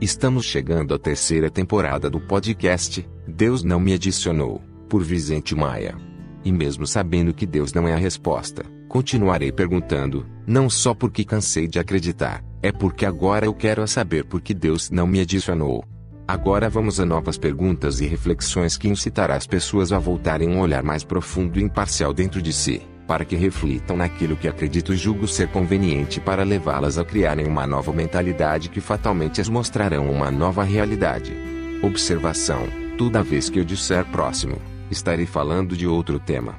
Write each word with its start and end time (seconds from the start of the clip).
Estamos 0.00 0.44
chegando 0.44 0.92
à 0.92 0.98
terceira 0.98 1.48
temporada 1.48 2.10
do 2.10 2.20
podcast 2.20 3.08
Deus 3.26 3.62
Não 3.62 3.78
Me 3.78 3.94
Adicionou, 3.94 4.60
por 4.88 5.02
Vicente 5.02 5.54
Maia. 5.54 5.96
E 6.44 6.52
mesmo 6.52 6.86
sabendo 6.86 7.32
que 7.32 7.46
Deus 7.46 7.72
não 7.72 7.86
é 7.86 7.94
a 7.94 7.96
resposta, 7.96 8.64
continuarei 8.88 9.52
perguntando, 9.52 10.26
não 10.46 10.68
só 10.68 10.94
porque 10.94 11.24
cansei 11.24 11.68
de 11.68 11.78
acreditar, 11.78 12.44
é 12.60 12.72
porque 12.72 13.06
agora 13.06 13.46
eu 13.46 13.54
quero 13.54 13.86
saber 13.86 14.24
por 14.24 14.40
que 14.40 14.52
Deus 14.52 14.90
não 14.90 15.06
me 15.06 15.20
adicionou. 15.20 15.84
Agora 16.26 16.68
vamos 16.68 16.98
a 16.98 17.06
novas 17.06 17.38
perguntas 17.38 18.00
e 18.00 18.06
reflexões 18.06 18.76
que 18.76 18.88
incitará 18.88 19.36
as 19.36 19.46
pessoas 19.46 19.92
a 19.92 19.98
voltarem 19.98 20.48
um 20.48 20.60
olhar 20.60 20.82
mais 20.82 21.04
profundo 21.04 21.58
e 21.58 21.62
imparcial 21.62 22.12
dentro 22.12 22.42
de 22.42 22.52
si 22.52 22.82
para 23.06 23.24
que 23.24 23.36
reflitam 23.36 23.96
naquilo 23.96 24.36
que 24.36 24.48
acredito 24.48 24.92
e 24.92 24.96
julgo 24.96 25.28
ser 25.28 25.48
conveniente 25.48 26.20
para 26.20 26.42
levá-las 26.42 26.98
a 26.98 27.04
criarem 27.04 27.46
uma 27.46 27.66
nova 27.66 27.92
mentalidade 27.92 28.68
que 28.68 28.80
fatalmente 28.80 29.40
as 29.40 29.48
mostrarão 29.48 30.10
uma 30.10 30.30
nova 30.30 30.62
realidade. 30.64 31.36
Observação: 31.82 32.66
toda 32.96 33.22
vez 33.22 33.50
que 33.50 33.58
eu 33.58 33.64
disser 33.64 34.04
próximo, 34.06 34.56
estarei 34.90 35.26
falando 35.26 35.76
de 35.76 35.86
outro 35.86 36.18
tema. 36.18 36.54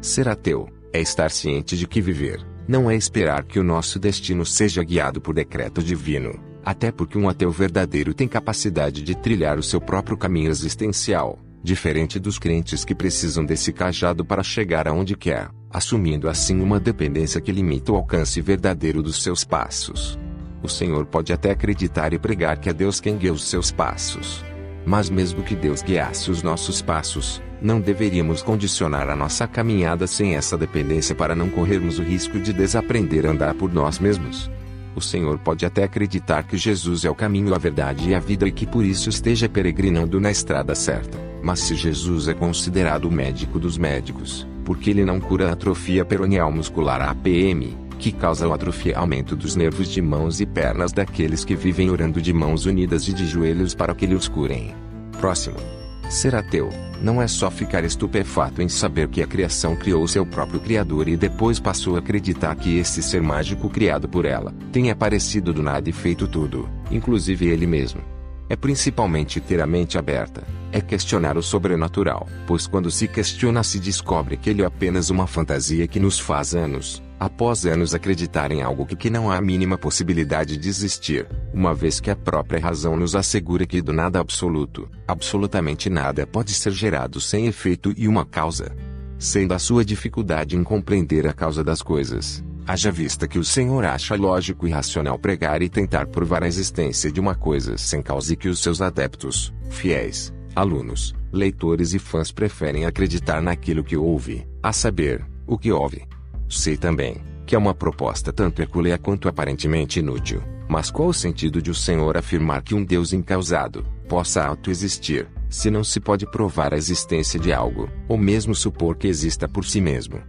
Ser 0.00 0.28
ateu 0.28 0.68
é 0.92 1.00
estar 1.00 1.30
ciente 1.30 1.76
de 1.76 1.86
que 1.86 2.00
viver 2.00 2.44
não 2.68 2.90
é 2.90 2.94
esperar 2.94 3.44
que 3.44 3.58
o 3.58 3.64
nosso 3.64 3.98
destino 3.98 4.44
seja 4.44 4.84
guiado 4.84 5.20
por 5.20 5.34
decreto 5.34 5.82
divino 5.82 6.51
até 6.64 6.92
porque 6.92 7.18
um 7.18 7.28
ateu 7.28 7.50
verdadeiro 7.50 8.14
tem 8.14 8.28
capacidade 8.28 9.02
de 9.02 9.14
trilhar 9.14 9.58
o 9.58 9.62
seu 9.62 9.80
próprio 9.80 10.16
caminho 10.16 10.50
existencial, 10.50 11.38
diferente 11.62 12.18
dos 12.18 12.38
crentes 12.38 12.84
que 12.84 12.94
precisam 12.94 13.44
desse 13.44 13.72
cajado 13.72 14.24
para 14.24 14.42
chegar 14.42 14.88
aonde 14.88 15.16
quer, 15.16 15.48
assumindo 15.70 16.28
assim 16.28 16.60
uma 16.60 16.80
dependência 16.80 17.40
que 17.40 17.52
limita 17.52 17.92
o 17.92 17.96
alcance 17.96 18.40
verdadeiro 18.40 19.02
dos 19.02 19.22
seus 19.22 19.44
passos. 19.44 20.18
O 20.62 20.68
Senhor 20.68 21.06
pode 21.06 21.32
até 21.32 21.50
acreditar 21.50 22.12
e 22.12 22.18
pregar 22.18 22.58
que 22.58 22.68
é 22.68 22.72
Deus 22.72 23.00
quem 23.00 23.16
guia 23.16 23.32
os 23.32 23.44
seus 23.44 23.72
passos. 23.72 24.44
Mas 24.86 25.10
mesmo 25.10 25.42
que 25.42 25.54
Deus 25.54 25.82
guiasse 25.82 26.30
os 26.30 26.42
nossos 26.42 26.82
passos, 26.82 27.42
não 27.60 27.80
deveríamos 27.80 28.42
condicionar 28.42 29.08
a 29.08 29.16
nossa 29.16 29.46
caminhada 29.46 30.06
sem 30.06 30.34
essa 30.34 30.58
dependência 30.58 31.14
para 31.14 31.34
não 31.34 31.48
corrermos 31.48 31.98
o 31.98 32.02
risco 32.02 32.38
de 32.38 32.52
desaprender 32.52 33.26
a 33.26 33.30
andar 33.30 33.54
por 33.54 33.72
nós 33.72 33.98
mesmos. 33.98 34.50
O 34.94 35.00
Senhor 35.00 35.38
pode 35.38 35.64
até 35.64 35.84
acreditar 35.84 36.42
que 36.42 36.56
Jesus 36.56 37.04
é 37.04 37.10
o 37.10 37.14
caminho, 37.14 37.54
a 37.54 37.58
verdade 37.58 38.10
e 38.10 38.14
a 38.14 38.18
vida 38.18 38.46
e 38.46 38.52
que 38.52 38.66
por 38.66 38.84
isso 38.84 39.08
esteja 39.08 39.48
peregrinando 39.48 40.20
na 40.20 40.30
estrada 40.30 40.74
certa. 40.74 41.18
Mas 41.42 41.60
se 41.60 41.74
Jesus 41.74 42.28
é 42.28 42.34
considerado 42.34 43.06
o 43.06 43.10
médico 43.10 43.58
dos 43.58 43.78
médicos, 43.78 44.46
porque 44.64 44.90
ele 44.90 45.04
não 45.04 45.18
cura 45.18 45.48
a 45.48 45.52
atrofia 45.52 46.04
peronial 46.04 46.52
muscular 46.52 47.00
APM, 47.02 47.76
que 47.98 48.12
causa 48.12 48.48
o 48.48 48.52
atrofiamento 48.52 49.34
dos 49.34 49.56
nervos 49.56 49.88
de 49.88 50.02
mãos 50.02 50.40
e 50.40 50.46
pernas 50.46 50.92
daqueles 50.92 51.44
que 51.44 51.54
vivem 51.54 51.88
orando 51.90 52.20
de 52.20 52.32
mãos 52.32 52.66
unidas 52.66 53.06
e 53.08 53.12
de 53.12 53.26
joelhos 53.26 53.74
para 53.74 53.94
que 53.94 54.06
lhe 54.06 54.14
os 54.14 54.28
curem. 54.28 54.74
Próximo. 55.20 55.81
Ser 56.12 56.34
ateu 56.34 56.68
não 57.00 57.22
é 57.22 57.26
só 57.26 57.50
ficar 57.50 57.84
estupefato 57.84 58.60
em 58.60 58.68
saber 58.68 59.08
que 59.08 59.22
a 59.22 59.26
criação 59.26 59.74
criou 59.74 60.06
seu 60.06 60.26
próprio 60.26 60.60
Criador 60.60 61.08
e 61.08 61.16
depois 61.16 61.58
passou 61.58 61.96
a 61.96 62.00
acreditar 62.00 62.54
que 62.54 62.76
esse 62.76 63.02
ser 63.02 63.22
mágico 63.22 63.70
criado 63.70 64.06
por 64.06 64.26
ela 64.26 64.52
tenha 64.70 64.92
aparecido 64.92 65.54
do 65.54 65.62
nada 65.62 65.88
e 65.88 65.92
feito 65.92 66.28
tudo, 66.28 66.68
inclusive 66.90 67.46
ele 67.46 67.66
mesmo. 67.66 68.02
É 68.46 68.54
principalmente 68.54 69.40
ter 69.40 69.58
a 69.62 69.66
mente 69.66 69.96
aberta, 69.96 70.46
é 70.70 70.82
questionar 70.82 71.38
o 71.38 71.42
sobrenatural, 71.42 72.28
pois 72.46 72.66
quando 72.66 72.90
se 72.90 73.08
questiona 73.08 73.62
se 73.62 73.80
descobre 73.80 74.36
que 74.36 74.50
ele 74.50 74.60
é 74.60 74.66
apenas 74.66 75.08
uma 75.08 75.26
fantasia 75.26 75.88
que 75.88 75.98
nos 75.98 76.18
faz 76.18 76.54
anos, 76.54 77.02
após 77.24 77.64
anos 77.64 77.94
acreditar 77.94 78.50
em 78.50 78.62
algo 78.62 78.84
que, 78.84 78.96
que 78.96 79.08
não 79.08 79.30
há 79.30 79.36
a 79.36 79.40
mínima 79.40 79.78
possibilidade 79.78 80.56
de 80.56 80.68
existir, 80.68 81.28
uma 81.54 81.72
vez 81.72 82.00
que 82.00 82.10
a 82.10 82.16
própria 82.16 82.60
razão 82.60 82.96
nos 82.96 83.14
assegura 83.14 83.64
que 83.64 83.80
do 83.80 83.92
nada 83.92 84.18
absoluto, 84.18 84.90
absolutamente 85.06 85.88
nada 85.88 86.26
pode 86.26 86.52
ser 86.52 86.72
gerado 86.72 87.20
sem 87.20 87.46
efeito 87.46 87.94
e 87.96 88.08
uma 88.08 88.26
causa. 88.26 88.74
Sendo 89.20 89.54
a 89.54 89.60
sua 89.60 89.84
dificuldade 89.84 90.56
em 90.56 90.64
compreender 90.64 91.28
a 91.28 91.32
causa 91.32 91.62
das 91.62 91.80
coisas, 91.80 92.42
haja 92.66 92.90
vista 92.90 93.28
que 93.28 93.38
o 93.38 93.44
Senhor 93.44 93.84
acha 93.84 94.16
lógico 94.16 94.66
e 94.66 94.72
racional 94.72 95.16
pregar 95.16 95.62
e 95.62 95.68
tentar 95.68 96.08
provar 96.08 96.42
a 96.42 96.48
existência 96.48 97.12
de 97.12 97.20
uma 97.20 97.36
coisa 97.36 97.78
sem 97.78 98.02
causa 98.02 98.32
e 98.32 98.36
que 98.36 98.48
os 98.48 98.58
seus 98.58 98.82
adeptos, 98.82 99.54
fiéis, 99.70 100.34
alunos, 100.56 101.14
leitores 101.32 101.94
e 101.94 102.00
fãs 102.00 102.32
preferem 102.32 102.84
acreditar 102.84 103.40
naquilo 103.40 103.84
que 103.84 103.96
ouve, 103.96 104.44
a 104.60 104.72
saber, 104.72 105.24
o 105.46 105.56
que 105.56 105.70
ouve. 105.70 106.11
Sei 106.52 106.76
também 106.76 107.32
que 107.46 107.56
é 107.56 107.58
uma 107.58 107.74
proposta 107.74 108.32
tanto 108.32 108.56
peculiar 108.56 108.98
quanto 108.98 109.28
aparentemente 109.28 109.98
inútil. 109.98 110.42
Mas 110.68 110.90
qual 110.90 111.08
o 111.08 111.14
sentido 111.14 111.60
de 111.60 111.70
o 111.70 111.74
Senhor 111.74 112.16
afirmar 112.16 112.62
que 112.62 112.74
um 112.74 112.84
Deus 112.84 113.12
incausado 113.12 113.84
possa 114.08 114.44
autoexistir, 114.44 115.28
se 115.50 115.70
não 115.70 115.82
se 115.82 116.00
pode 116.00 116.24
provar 116.24 116.72
a 116.72 116.76
existência 116.76 117.38
de 117.38 117.52
algo, 117.52 117.90
ou 118.08 118.16
mesmo 118.16 118.54
supor 118.54 118.96
que 118.96 119.08
exista 119.08 119.48
por 119.48 119.64
si 119.64 119.80
mesmo? 119.80 120.20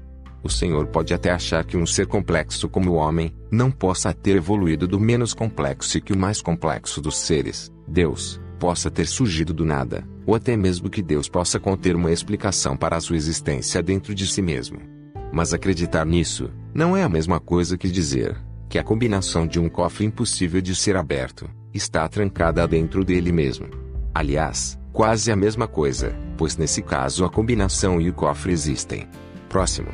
O 0.44 0.50
Senhor 0.50 0.88
pode 0.88 1.14
até 1.14 1.32
achar 1.32 1.64
que 1.64 1.78
um 1.78 1.86
ser 1.86 2.08
complexo 2.08 2.68
como 2.68 2.92
o 2.92 2.96
homem 2.96 3.34
não 3.50 3.72
possa 3.72 4.14
ter 4.14 4.36
evoluído 4.36 4.88
do 4.88 5.00
menos 5.00 5.34
complexo 5.34 5.98
e 5.98 6.02
que 6.02 6.12
o 6.12 6.18
mais 6.18 6.42
complexo 6.42 7.00
dos 7.00 7.18
seres, 7.18 7.72
Deus, 7.88 8.42
possa 8.60 8.92
ter 8.92 9.08
surgido 9.08 9.54
do 9.54 9.64
nada, 9.64 10.06
ou 10.26 10.36
até 10.36 10.58
mesmo 10.58 10.90
que 10.90 11.02
Deus 11.02 11.30
possa 11.30 11.60
conter 11.60 11.96
uma 11.96 12.12
explicação 12.12 12.76
para 12.76 12.98
a 12.98 13.02
sua 13.02 13.16
existência 13.16 13.82
dentro 13.82 14.14
de 14.14 14.28
si 14.28 14.42
mesmo. 14.42 14.93
Mas 15.34 15.52
acreditar 15.52 16.06
nisso 16.06 16.52
não 16.76 16.96
é 16.96 17.02
a 17.02 17.10
mesma 17.10 17.40
coisa 17.40 17.76
que 17.76 17.90
dizer 17.90 18.38
que 18.70 18.78
a 18.78 18.84
combinação 18.84 19.48
de 19.48 19.60
um 19.60 19.68
cofre 19.68 20.06
impossível 20.06 20.62
de 20.62 20.76
ser 20.76 20.96
aberto 20.96 21.50
está 21.74 22.08
trancada 22.08 22.68
dentro 22.68 23.04
dele 23.04 23.32
mesmo. 23.32 23.66
Aliás, 24.14 24.78
quase 24.92 25.32
a 25.32 25.36
mesma 25.36 25.68
coisa, 25.68 26.16
pois 26.38 26.56
nesse 26.56 26.84
caso 26.84 27.26
a 27.26 27.32
combinação 27.32 28.00
e 28.00 28.12
o 28.12 28.14
cofre 28.14 28.54
existem. 28.54 29.08
Próximo. 29.50 29.88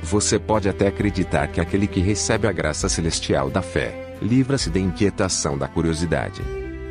Você 0.00 0.38
pode 0.38 0.68
até 0.68 0.86
acreditar 0.86 1.48
que 1.48 1.60
aquele 1.60 1.88
que 1.88 1.98
recebe 1.98 2.46
a 2.46 2.52
graça 2.52 2.88
celestial 2.88 3.50
da 3.50 3.62
fé 3.62 4.16
livra-se 4.22 4.70
da 4.70 4.78
inquietação 4.78 5.58
da 5.58 5.66
curiosidade. 5.66 6.40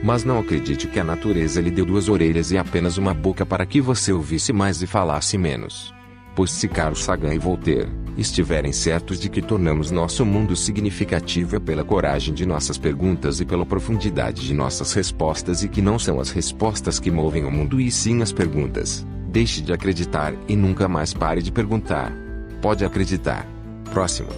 Mas 0.03 0.25
não 0.25 0.39
acredite 0.39 0.87
que 0.87 0.99
a 0.99 1.05
natureza 1.05 1.61
lhe 1.61 1.71
deu 1.71 1.85
duas 1.85 2.09
orelhas 2.09 2.51
e 2.51 2.57
apenas 2.57 2.97
uma 2.97 3.13
boca 3.13 3.45
para 3.45 3.65
que 3.65 3.79
você 3.79 4.11
ouvisse 4.11 4.51
mais 4.51 4.81
e 4.81 4.87
falasse 4.87 5.37
menos 5.37 5.93
pois 6.35 6.51
se 6.51 6.67
Carl 6.67 6.95
Sagan 6.95 7.33
e 7.33 7.39
Voltaire 7.39 8.03
estiverem 8.17 8.71
certos 8.71 9.19
de 9.19 9.29
que 9.29 9.41
tornamos 9.41 9.91
nosso 9.91 10.25
mundo 10.25 10.55
significativo 10.55 11.55
é 11.55 11.59
pela 11.59 11.83
coragem 11.83 12.33
de 12.33 12.45
nossas 12.45 12.77
perguntas 12.77 13.39
e 13.39 13.45
pela 13.45 13.65
profundidade 13.65 14.45
de 14.45 14.53
nossas 14.53 14.93
respostas 14.93 15.63
e 15.63 15.67
que 15.67 15.81
não 15.81 15.97
são 15.97 16.19
as 16.19 16.29
respostas 16.29 16.99
que 16.99 17.09
movem 17.09 17.43
o 17.43 17.51
mundo 17.51 17.81
e 17.81 17.89
sim 17.89 18.21
as 18.21 18.31
perguntas. 18.31 19.05
Deixe 19.29 19.61
de 19.61 19.73
acreditar 19.73 20.33
e 20.47 20.55
nunca 20.55 20.87
mais 20.87 21.13
pare 21.13 21.41
de 21.41 21.51
perguntar. 21.51 22.13
Pode 22.61 22.85
acreditar. 22.85 23.47
Próximo. 23.91 24.29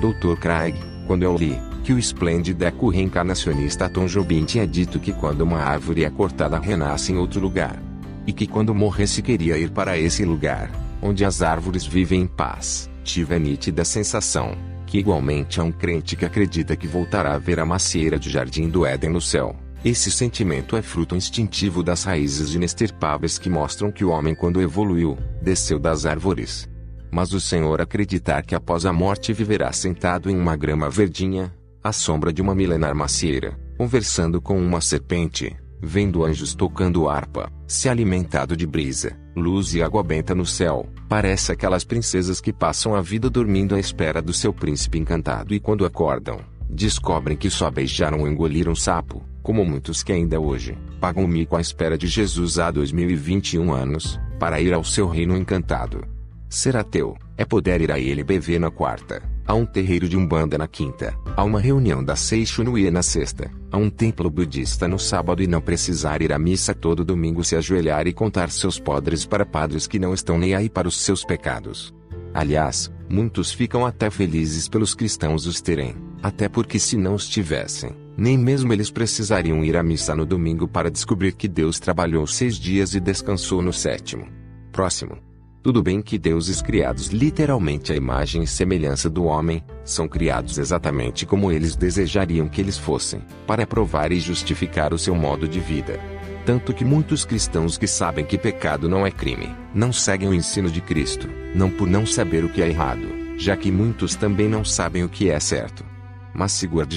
Dr. 0.00 0.38
Craig, 0.40 0.74
quando 1.06 1.22
eu 1.22 1.36
li 1.36 1.58
que 1.84 1.92
o 1.92 1.98
esplêndido 1.98 2.64
eco 2.64 2.88
reencarnacionista 2.88 3.88
Tom 3.88 4.06
Jobim 4.06 4.44
tinha 4.44 4.66
dito 4.66 4.98
que 4.98 5.12
quando 5.12 5.42
uma 5.42 5.58
árvore 5.58 6.04
é 6.04 6.10
cortada 6.10 6.58
renasce 6.58 7.12
em 7.12 7.16
outro 7.16 7.40
lugar. 7.40 7.82
E 8.26 8.32
que 8.32 8.46
quando 8.46 8.74
morresse 8.74 9.22
queria 9.22 9.58
ir 9.58 9.70
para 9.70 9.98
esse 9.98 10.24
lugar 10.24 10.70
onde 11.02 11.24
as 11.24 11.42
árvores 11.42 11.84
vivem 11.84 12.22
em 12.22 12.26
paz, 12.26 12.90
tive 13.04 13.34
a 13.34 13.38
nítida 13.38 13.84
sensação 13.84 14.56
que 14.88 14.98
igualmente 14.98 15.60
há 15.60 15.64
um 15.64 15.70
crente 15.70 16.16
que 16.16 16.24
acredita 16.24 16.74
que 16.74 16.88
voltará 16.88 17.34
a 17.34 17.38
ver 17.38 17.60
a 17.60 17.66
macieira 17.66 18.18
de 18.18 18.30
jardim 18.30 18.68
do 18.70 18.86
Éden 18.86 19.10
no 19.10 19.20
céu. 19.20 19.54
Esse 19.84 20.10
sentimento 20.10 20.76
é 20.76 20.82
fruto 20.82 21.14
instintivo 21.14 21.82
das 21.82 22.04
raízes 22.04 22.54
inestirpáveis 22.54 23.38
que 23.38 23.50
mostram 23.50 23.92
que 23.92 24.04
o 24.04 24.08
homem, 24.08 24.34
quando 24.34 24.60
evoluiu, 24.60 25.16
desceu 25.42 25.78
das 25.78 26.06
árvores. 26.06 26.68
Mas 27.12 27.32
o 27.32 27.40
Senhor 27.40 27.80
acreditar 27.80 28.42
que 28.42 28.54
após 28.54 28.86
a 28.86 28.92
morte 28.92 29.32
viverá 29.32 29.70
sentado 29.72 30.30
em 30.30 30.36
uma 30.36 30.56
grama 30.56 30.90
verdinha, 30.90 31.54
à 31.84 31.92
sombra 31.92 32.32
de 32.32 32.42
uma 32.42 32.54
milenar 32.54 32.94
macieira, 32.94 33.56
conversando 33.76 34.40
com 34.40 34.58
uma 34.58 34.80
serpente, 34.80 35.54
vendo 35.80 36.24
anjos 36.24 36.54
tocando 36.54 37.08
harpa, 37.08 37.50
se 37.66 37.88
alimentado 37.88 38.56
de 38.56 38.66
brisa, 38.66 39.16
luz 39.36 39.74
e 39.74 39.82
água 39.82 40.02
benta 40.02 40.34
no 40.34 40.44
céu, 40.44 40.86
parece 41.08 41.52
aquelas 41.52 41.84
princesas 41.84 42.40
que 42.40 42.52
passam 42.52 42.94
a 42.94 43.00
vida 43.00 43.30
dormindo 43.30 43.74
à 43.74 43.80
espera 43.80 44.20
do 44.20 44.32
seu 44.32 44.52
príncipe 44.52 44.98
encantado 44.98 45.54
e 45.54 45.60
quando 45.60 45.84
acordam, 45.84 46.40
descobrem 46.68 47.36
que 47.36 47.50
só 47.50 47.70
beijaram 47.70 48.20
ou 48.20 48.28
engoliram 48.28 48.74
sapo, 48.74 49.22
como 49.42 49.64
muitos 49.64 50.02
que 50.02 50.12
ainda 50.12 50.38
hoje, 50.38 50.76
pagam 51.00 51.24
o 51.24 51.28
mico 51.28 51.56
à 51.56 51.60
espera 51.60 51.96
de 51.96 52.06
Jesus 52.06 52.58
há 52.58 52.70
2021 52.70 53.72
anos, 53.72 54.20
para 54.38 54.60
ir 54.60 54.74
ao 54.74 54.84
seu 54.84 55.08
reino 55.08 55.36
encantado. 55.36 56.04
Ser 56.48 56.76
ateu, 56.76 57.16
é 57.36 57.44
poder 57.44 57.80
ir 57.80 57.92
a 57.92 57.98
ele 57.98 58.24
beber 58.24 58.58
na 58.58 58.70
quarta, 58.70 59.22
a 59.48 59.54
um 59.54 59.64
terreiro 59.64 60.06
de 60.06 60.14
Umbanda 60.14 60.58
na 60.58 60.68
quinta, 60.68 61.18
a 61.34 61.42
uma 61.42 61.58
reunião 61.58 62.04
da 62.04 62.14
Seishunui 62.14 62.90
na 62.90 63.02
sexta, 63.02 63.50
a 63.72 63.78
um 63.78 63.88
templo 63.88 64.28
budista 64.28 64.86
no 64.86 64.98
sábado 64.98 65.42
e 65.42 65.46
não 65.46 65.62
precisar 65.62 66.20
ir 66.20 66.34
à 66.34 66.38
missa 66.38 66.74
todo 66.74 67.02
domingo 67.02 67.42
se 67.42 67.56
ajoelhar 67.56 68.06
e 68.06 68.12
contar 68.12 68.50
seus 68.50 68.78
podres 68.78 69.24
para 69.24 69.46
padres 69.46 69.86
que 69.86 69.98
não 69.98 70.12
estão 70.12 70.38
nem 70.38 70.54
aí 70.54 70.68
para 70.68 70.86
os 70.86 71.00
seus 71.00 71.24
pecados. 71.24 71.94
Aliás, 72.34 72.92
muitos 73.08 73.50
ficam 73.50 73.86
até 73.86 74.10
felizes 74.10 74.68
pelos 74.68 74.94
cristãos 74.94 75.46
os 75.46 75.62
terem, 75.62 75.96
até 76.22 76.46
porque 76.46 76.78
se 76.78 76.98
não 76.98 77.14
os 77.14 77.26
tivessem, 77.26 77.96
nem 78.18 78.36
mesmo 78.36 78.70
eles 78.70 78.90
precisariam 78.90 79.64
ir 79.64 79.78
à 79.78 79.82
missa 79.82 80.14
no 80.14 80.26
domingo 80.26 80.68
para 80.68 80.90
descobrir 80.90 81.32
que 81.32 81.48
Deus 81.48 81.80
trabalhou 81.80 82.26
seis 82.26 82.56
dias 82.56 82.94
e 82.94 83.00
descansou 83.00 83.62
no 83.62 83.72
sétimo. 83.72 84.28
Próximo. 84.70 85.27
Tudo 85.68 85.82
bem 85.82 86.00
que 86.00 86.16
deuses 86.16 86.62
criados 86.62 87.08
literalmente 87.08 87.92
à 87.92 87.94
imagem 87.94 88.42
e 88.42 88.46
semelhança 88.46 89.10
do 89.10 89.24
homem, 89.24 89.62
são 89.84 90.08
criados 90.08 90.56
exatamente 90.56 91.26
como 91.26 91.52
eles 91.52 91.76
desejariam 91.76 92.48
que 92.48 92.58
eles 92.58 92.78
fossem, 92.78 93.20
para 93.46 93.66
provar 93.66 94.10
e 94.10 94.18
justificar 94.18 94.94
o 94.94 94.98
seu 94.98 95.14
modo 95.14 95.46
de 95.46 95.60
vida. 95.60 96.00
Tanto 96.46 96.72
que 96.72 96.86
muitos 96.86 97.26
cristãos 97.26 97.76
que 97.76 97.86
sabem 97.86 98.24
que 98.24 98.38
pecado 98.38 98.88
não 98.88 99.06
é 99.06 99.10
crime, 99.10 99.54
não 99.74 99.92
seguem 99.92 100.30
o 100.30 100.32
ensino 100.32 100.70
de 100.70 100.80
Cristo, 100.80 101.28
não 101.54 101.68
por 101.68 101.86
não 101.86 102.06
saber 102.06 102.46
o 102.46 102.48
que 102.48 102.62
é 102.62 102.68
errado, 102.70 103.06
já 103.36 103.54
que 103.54 103.70
muitos 103.70 104.14
também 104.14 104.48
não 104.48 104.64
sabem 104.64 105.04
o 105.04 105.08
que 105.10 105.28
é 105.28 105.38
certo. 105.38 105.84
Mas 106.32 106.52
Sigurd 106.52 106.96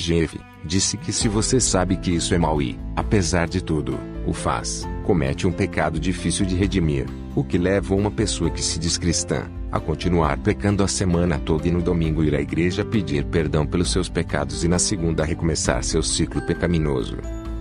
disse 0.63 0.95
que 0.95 1.11
se 1.11 1.27
você 1.27 1.59
sabe 1.59 1.97
que 1.97 2.11
isso 2.11 2.33
é 2.33 2.37
mal 2.37 2.61
e, 2.61 2.79
apesar 2.95 3.49
de 3.49 3.61
tudo, 3.61 3.99
o 4.25 4.31
faz, 4.31 4.87
comete 5.03 5.45
um 5.45 5.51
pecado 5.51 5.99
difícil 5.99 6.45
de 6.45 6.55
redimir, 6.55 7.05
o 7.35 7.43
que 7.43 7.57
leva 7.57 7.95
uma 7.95 8.11
pessoa 8.11 8.49
que 8.49 8.61
se 8.61 8.77
diz 8.79 8.97
cristã 8.97 9.45
a 9.71 9.79
continuar 9.79 10.37
pecando 10.39 10.83
a 10.83 10.87
semana 10.87 11.39
toda 11.39 11.67
e 11.67 11.71
no 11.71 11.81
domingo 11.81 12.23
ir 12.23 12.35
à 12.35 12.41
igreja 12.41 12.83
pedir 12.83 13.23
perdão 13.25 13.65
pelos 13.65 13.91
seus 13.91 14.09
pecados 14.09 14.63
e 14.63 14.67
na 14.67 14.77
segunda 14.77 15.23
recomeçar 15.23 15.81
seu 15.83 16.03
ciclo 16.03 16.41
pecaminoso. 16.41 17.17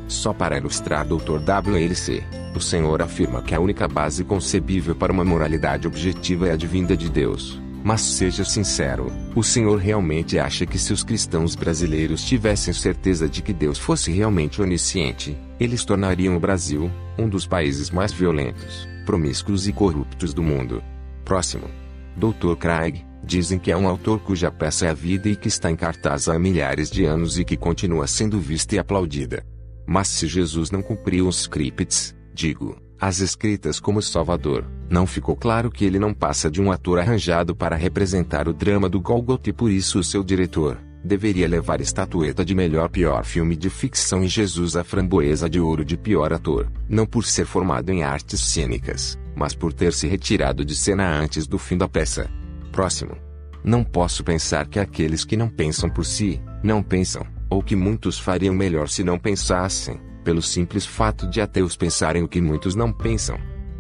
Só 0.09 0.33
para 0.33 0.59
ilustrar 0.59 1.07
Dr. 1.07 1.39
WLC, 1.39 2.25
o 2.55 2.61
Senhor 2.61 3.01
afirma 3.01 3.43
que 3.43 3.55
a 3.55 3.61
única 3.61 3.87
base 3.87 4.25
concebível 4.25 4.97
para 4.97 5.13
uma 5.13 5.25
moralidade 5.25 5.87
objetiva 5.87 6.49
é 6.49 6.53
a 6.53 6.57
vinda 6.57 6.97
de 6.97 7.09
Deus. 7.09 7.61
Mas 7.83 8.01
seja 8.01 8.45
sincero, 8.45 9.11
o 9.35 9.43
Senhor 9.43 9.79
realmente 9.79 10.39
acha 10.39 10.67
que 10.67 10.79
se 10.79 10.93
os 10.93 11.05
cristãos 11.05 11.55
brasileiros 11.55 12.25
tivessem 12.25 12.75
certeza 12.75 13.29
de 13.29 13.41
que 13.41 13.53
Deus 13.53 13.79
fosse 13.79 14.11
realmente 14.11 14.61
onisciente, 14.61 15.39
eles 15.59 15.85
tornariam 15.85 16.37
o 16.37 16.41
Brasil 16.41 16.91
um 17.17 17.29
dos 17.29 17.47
países 17.47 17.91
mais 17.91 18.13
violentos, 18.13 18.87
promíscuos 19.11 19.67
e 19.67 19.73
corruptos 19.73 20.33
do 20.33 20.41
mundo. 20.41 20.81
Próximo. 21.25 21.69
Dr. 22.17 22.55
Craig, 22.57 23.05
dizem 23.25 23.59
que 23.59 23.73
é 23.73 23.77
um 23.77 23.89
autor 23.89 24.21
cuja 24.21 24.53
peça 24.53 24.87
é 24.87 24.91
a 24.91 24.95
vida 24.95 25.29
e 25.29 25.35
que 25.35 25.49
está 25.49 25.69
em 25.69 25.75
cartaz 25.75 26.29
há 26.29 26.39
milhares 26.39 26.89
de 26.89 27.05
anos 27.05 27.37
e 27.37 27.45
que 27.45 27.57
continua 27.57 28.07
sendo 28.07 28.39
vista 28.39 28.77
e 28.77 28.79
aplaudida. 28.79 29.45
Mas 29.85 30.07
se 30.07 30.29
Jesus 30.29 30.71
não 30.71 30.81
cumpriu 30.81 31.27
os 31.27 31.41
scripts, 31.41 32.15
digo, 32.33 32.81
as 33.01 33.19
escritas 33.19 33.81
como 33.81 34.01
Salvador, 34.01 34.65
não 34.89 35.09
ficou 35.09 35.35
claro 35.35 35.73
que 35.73 35.85
ele 35.85 35.99
não 35.99 36.15
passa 36.15 36.49
de 36.49 36.63
um 36.63 36.71
ator 36.71 37.01
arranjado 37.01 37.57
para 37.57 37.75
representar 37.75 38.47
o 38.47 38.53
drama 38.53 38.89
do 38.89 39.01
Golgotha 39.01 39.51
e 39.51 39.53
por 39.53 39.73
isso 39.73 39.99
o 39.99 40.05
seu 40.05 40.23
diretor 40.23 40.79
deveria 41.05 41.49
levar 41.49 41.81
estatueta 41.81 42.45
de 42.45 42.55
melhor 42.55 42.89
pior 42.89 43.25
filme 43.25 43.57
de 43.57 43.71
ficção 43.71 44.23
e 44.23 44.29
Jesus 44.29 44.77
a 44.77 44.85
framboesa 44.85 45.49
de 45.49 45.59
ouro 45.61 45.85
de 45.85 45.97
pior 45.97 46.33
ator, 46.33 46.71
não 46.89 47.07
por 47.07 47.25
ser 47.25 47.47
formado 47.47 47.91
em 47.91 48.03
artes 48.03 48.41
cênicas, 48.41 49.19
mas 49.35 49.55
por 49.55 49.73
ter 49.73 49.93
se 49.93 50.07
retirado 50.07 50.65
de 50.65 50.75
cena 50.75 51.09
antes 51.09 51.47
do 51.47 51.59
fim 51.59 51.77
da 51.77 51.89
peça. 51.89 52.31
Próximo. 52.71 53.17
Não 53.63 53.85
posso 53.85 54.25
pensar 54.25 54.67
que 54.67 54.79
aqueles 54.79 55.25
que 55.25 55.37
não 55.37 55.49
pensam 55.49 55.91
por 55.91 56.05
si, 56.05 56.41
não 56.63 56.83
pensam, 56.83 57.27
ou 57.49 57.63
que 57.63 57.77
muitos 57.77 58.19
fariam 58.19 58.55
melhor 58.55 58.89
se 58.89 59.05
não 59.05 59.19
pensassem 59.19 60.01
pelo 60.25 60.43
simples 60.43 60.87
fato 60.87 61.29
de 61.29 61.41
ateus 61.41 61.77
pensarem 61.77 62.23
o 62.23 62.29
que 62.29 62.41
muitos 62.41 62.75
não 62.75 62.93
pensam. 62.93 63.39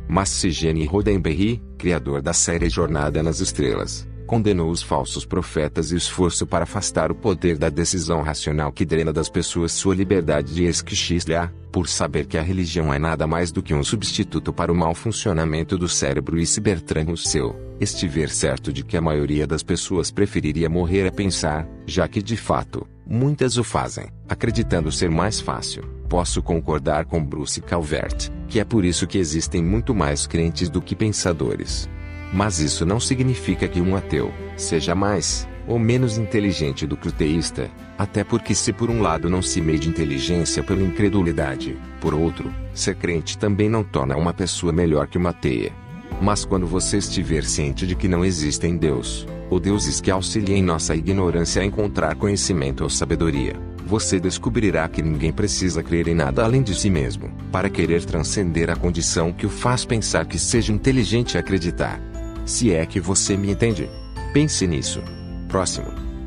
Mas 0.08 0.28
se 0.28 0.50
Gene 0.50 0.84
Roddenberry, 0.84 1.62
criador 1.78 2.20
da 2.20 2.32
série 2.32 2.69
Jornada 2.69 3.23
nas 3.23 3.40
Estrelas, 3.40 4.08
condenou 4.31 4.71
os 4.71 4.81
falsos 4.81 5.25
profetas 5.25 5.91
e 5.91 5.97
esforço 5.97 6.47
para 6.47 6.62
afastar 6.62 7.11
o 7.11 7.17
poder 7.17 7.59
da 7.59 7.69
decisão 7.69 8.23
racional 8.23 8.71
que 8.71 8.85
drena 8.85 9.12
das 9.12 9.29
pessoas 9.29 9.73
sua 9.73 9.93
liberdade 9.93 10.55
de 10.55 10.67
esquixilhar, 10.67 11.53
por 11.73 11.88
saber 11.88 12.27
que 12.27 12.38
a 12.38 12.43
religião 12.43 12.94
é 12.94 12.99
nada 12.99 13.27
mais 13.27 13.50
do 13.50 13.61
que 13.61 13.75
um 13.75 13.82
substituto 13.82 14.53
para 14.53 14.71
o 14.71 14.75
mau 14.75 14.94
funcionamento 14.94 15.77
do 15.77 15.88
cérebro 15.88 16.38
e 16.38 16.47
se 16.47 16.61
Bertrand 16.61 17.06
Russell 17.06 17.56
estiver 17.81 18.29
certo 18.29 18.73
de 18.73 18.85
que 18.85 18.97
a 18.97 19.00
maioria 19.00 19.49
das 19.49 19.65
pessoas 19.65 20.12
preferiria 20.12 20.71
morrer 20.71 21.09
a 21.09 21.12
pensar, 21.12 21.67
já 21.85 22.06
que 22.06 22.23
de 22.23 22.37
fato, 22.37 22.87
muitas 23.05 23.56
o 23.56 23.65
fazem, 23.65 24.11
acreditando 24.29 24.93
ser 24.93 25.11
mais 25.11 25.41
fácil 25.41 25.83
posso 26.11 26.43
concordar 26.43 27.05
com 27.05 27.25
Bruce 27.25 27.61
Calvert, 27.61 28.31
que 28.49 28.59
é 28.59 28.65
por 28.65 28.85
isso 28.85 29.06
que 29.06 29.17
existem 29.17 29.62
muito 29.62 29.94
mais 29.94 30.26
crentes 30.26 30.69
do 30.69 30.83
que 30.83 30.97
pensadores. 30.97 31.88
Mas 32.32 32.61
isso 32.61 32.87
não 32.87 33.00
significa 33.00 33.67
que 33.67 33.81
um 33.81 33.97
ateu 33.97 34.32
seja 34.56 34.94
mais 34.94 35.49
ou 35.67 35.79
menos 35.79 36.19
inteligente 36.19 36.87
do 36.87 36.97
que 36.97 37.09
o 37.09 37.12
teísta, 37.12 37.71
até 37.97 38.25
porque 38.25 38.55
se 38.55 38.73
por 38.73 38.91
um 38.91 39.00
lado 39.00 39.31
não 39.31 39.41
se 39.41 39.61
mede 39.61 39.88
inteligência 39.88 40.62
pela 40.62 40.82
incredulidade, 40.82 41.77
por 42.00 42.15
outro, 42.15 42.53
ser 42.75 42.97
crente 42.97 43.38
também 43.38 43.69
não 43.69 43.85
torna 43.85 44.17
uma 44.17 44.35
pessoa 44.35 44.73
melhor 44.73 45.06
que 45.06 45.19
uma 45.19 45.31
ateia. 45.31 45.73
Mas 46.21 46.44
quando 46.44 46.67
você 46.67 46.99
estiver 46.99 47.44
ciente 47.44 47.87
de 47.87 47.94
que 47.94 48.09
não 48.09 48.25
existem 48.25 48.76
Deus, 48.76 49.26
ou 49.49 49.61
deuses 49.61 50.00
que 50.00 50.11
auxiliem 50.11 50.62
nossa 50.62 50.94
ignorância 50.94 51.62
a 51.62 51.65
encontrar 51.65 52.15
conhecimento 52.17 52.83
ou 52.83 52.91
sabedoria, 52.91 53.55
você 53.87 54.21
descobrirá 54.21 54.88
que 54.88 55.03
ninguém 55.03 55.33
precisa 55.33 55.83
crer 55.83 56.09
em 56.09 56.15
nada 56.15 56.44
além 56.44 56.62
de 56.62 56.75
si 56.75 56.88
mesmo, 56.88 57.31
para 57.50 57.69
querer 57.69 58.05
transcender 58.05 58.71
a 58.71 58.76
condição 58.76 59.33
que 59.33 59.47
o 59.47 59.50
faz 59.50 59.85
pensar 59.85 60.26
que 60.26 60.38
seja 60.38 60.73
inteligente 60.73 61.37
acreditar. 61.37 62.10
Se 62.50 62.75
é 62.75 62.85
que 62.85 62.99
você 62.99 63.37
me 63.37 63.52
entende. 63.52 63.88
Pense 64.35 64.67
nisso. 64.67 65.00
Próximo. 65.47 65.87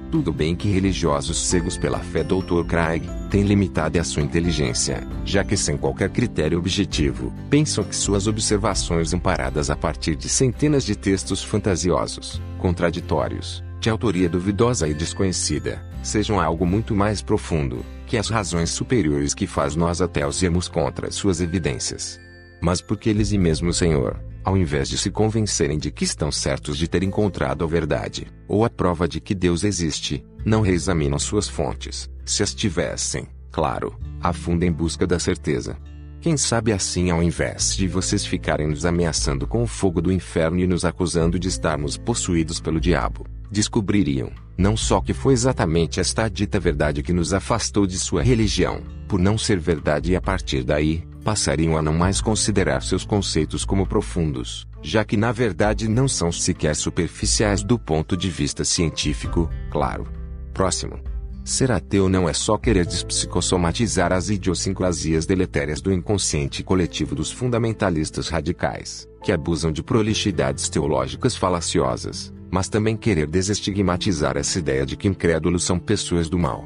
Tudo 0.10 0.32
bem 0.32 0.56
que 0.56 0.72
religiosos 0.72 1.38
cegos 1.48 1.78
pela 1.78 2.00
fé 2.00 2.24
Dr. 2.24 2.64
Craig 2.66 3.04
têm 3.30 3.44
limitado 3.44 4.00
a 4.00 4.06
sua 4.06 4.24
inteligência, 4.24 5.06
já 5.26 5.44
que 5.44 5.58
sem 5.58 5.76
qualquer 5.76 6.10
critério 6.10 6.58
objetivo, 6.58 7.34
pensam 7.50 7.84
que 7.84 7.94
suas 7.94 8.26
observações 8.26 9.14
amparadas 9.14 9.70
a 9.70 9.76
partir 9.76 10.16
de 10.16 10.30
centenas 10.30 10.86
de 10.86 10.96
textos 10.96 11.44
fantasiosos, 11.44 12.42
contraditórios, 12.58 13.62
de 13.82 13.90
autoria 13.90 14.30
duvidosa 14.30 14.88
e 14.88 14.94
desconhecida, 14.94 15.84
sejam 16.02 16.40
algo 16.40 16.66
muito 16.66 16.96
mais 16.96 17.22
profundo, 17.22 17.84
que 18.08 18.18
as 18.18 18.30
razões 18.30 18.70
superiores 18.70 19.34
que 19.34 19.46
faz 19.46 19.76
nós 19.76 20.02
ateus 20.02 20.42
irmos 20.42 20.70
contra 20.70 21.12
suas 21.12 21.42
evidências. 21.42 22.18
Mas 22.62 22.80
porque 22.80 23.10
eles 23.10 23.34
e 23.34 23.38
mesmo 23.38 23.72
o 23.72 23.74
Senhor, 23.74 24.18
ao 24.44 24.58
invés 24.58 24.90
de 24.90 24.98
se 24.98 25.10
convencerem 25.10 25.78
de 25.78 25.92
que 25.92 26.04
estão 26.04 26.32
certos 26.32 26.78
de 26.78 26.88
ter 26.88 27.04
encontrado 27.04 27.64
a 27.64 27.68
verdade, 27.68 28.28
ou 28.48 28.66
a 28.66 28.70
prova 28.70 29.08
de 29.08 29.22
que 29.22 29.34
Deus 29.34 29.64
existe, 29.64 30.24
não 30.46 30.62
reexaminam 30.62 31.18
suas 31.18 31.48
fontes, 31.48 32.10
se 32.26 32.44
as 32.44 32.54
tivessem, 32.54 33.28
claro, 33.52 33.98
afundem 34.22 34.70
em 34.70 34.72
busca 34.72 35.08
da 35.08 35.20
certeza. 35.20 35.78
Quem 36.20 36.38
sabe 36.38 36.72
assim 36.72 37.12
ao 37.12 37.22
invés 37.22 37.76
de 37.76 37.88
vocês 37.88 38.26
ficarem 38.26 38.68
nos 38.68 38.86
ameaçando 38.86 39.46
com 39.46 39.62
o 39.62 39.68
fogo 39.68 40.02
do 40.02 40.12
inferno 40.12 40.60
e 40.60 40.68
nos 40.68 40.86
acusando 40.86 41.38
de 41.38 41.50
estarmos 41.50 41.98
possuídos 41.98 42.62
pelo 42.62 42.80
diabo, 42.80 43.26
descobririam, 43.52 44.32
não 44.58 44.76
só 44.78 45.02
que 45.02 45.14
foi 45.14 45.34
exatamente 45.34 46.00
esta 46.00 46.30
dita 46.30 46.60
verdade 46.60 47.04
que 47.04 47.14
nos 47.14 47.34
afastou 47.34 47.86
de 47.86 47.98
sua 48.00 48.24
religião, 48.24 48.82
por 49.08 49.20
não 49.20 49.38
ser 49.38 49.60
verdade 49.60 50.14
e 50.14 50.16
a 50.16 50.22
partir 50.22 50.64
daí, 50.64 51.04
passariam 51.24 51.78
a 51.78 51.82
não 51.82 51.94
mais 51.94 52.20
considerar 52.20 52.84
seus 52.84 53.06
conceitos 53.06 53.64
como 53.64 53.88
profundos, 53.88 54.68
já 54.82 55.04
que 55.04 55.16
na 55.16 55.32
verdade 55.32 55.88
não 55.88 56.08
são 56.08 56.32
sequer 56.32 56.76
superficiais 56.76 57.64
do 57.64 57.80
ponto 57.80 58.18
de 58.18 58.30
vista 58.30 58.66
científico, 58.66 59.50
claro. 59.72 60.08
Próximo. 60.54 61.00
Ser 61.44 61.72
ateu 61.72 62.08
não 62.08 62.30
é 62.30 62.34
só 62.34 62.58
querer 62.58 62.86
despsicossomatizar 62.86 64.14
as 64.14 64.30
idiosincrasias 64.30 65.26
deletérias 65.26 65.82
do 65.82 65.92
inconsciente 65.92 66.64
coletivo 66.64 67.16
dos 67.16 67.32
fundamentalistas 67.32 68.30
radicais, 68.30 69.08
que 69.22 69.32
abusam 69.32 69.72
de 69.72 69.84
prolixidades 69.84 70.70
teológicas 70.70 71.36
falaciosas, 71.36 72.34
mas 72.50 72.70
também 72.70 72.96
querer 72.96 73.28
desestigmatizar 73.28 74.38
essa 74.38 74.58
ideia 74.58 74.86
de 74.86 74.96
que 74.96 75.08
incrédulos 75.08 75.64
são 75.64 75.78
pessoas 75.78 76.30
do 76.30 76.40
mal. 76.40 76.66